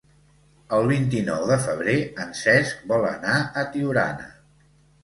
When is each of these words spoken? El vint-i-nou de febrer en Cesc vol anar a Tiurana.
El 0.77 0.87
vint-i-nou 0.91 1.45
de 1.51 1.57
febrer 1.67 1.95
en 2.25 2.35
Cesc 2.43 2.83
vol 2.95 3.07
anar 3.15 3.39
a 3.65 3.69
Tiurana. 3.77 4.33